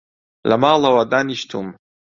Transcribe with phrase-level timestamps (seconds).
[0.49, 1.67] لە ماڵەوە دانیشتووم